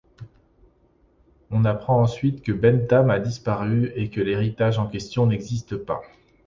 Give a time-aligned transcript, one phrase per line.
[1.51, 6.01] On apprend ensuite que Bentham a disparu et que l'héritage en question n'existe pas.